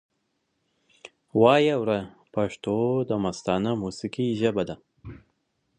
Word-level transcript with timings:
وایې 1.41 1.75
وره 1.81 1.99
پښتو 2.33 2.75
دمستانه 3.11 3.71
موسیقۍ 3.83 4.27
ژبه 4.41 4.63
ده 4.69 4.75